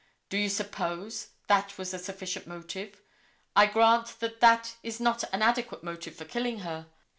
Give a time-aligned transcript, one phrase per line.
[0.29, 3.03] Do you suppose that was a sufficient motive?
[3.55, 6.87] I grant that that is not an adequate motive for killing her.